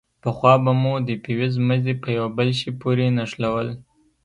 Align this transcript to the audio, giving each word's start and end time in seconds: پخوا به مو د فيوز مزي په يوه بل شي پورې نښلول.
پخوا 0.21 0.53
به 0.63 0.71
مو 0.81 0.93
د 1.07 1.09
فيوز 1.23 1.53
مزي 1.67 1.93
په 2.03 2.09
يوه 2.17 2.29
بل 2.37 2.49
شي 2.59 2.69
پورې 2.81 3.05
نښلول. 3.17 3.67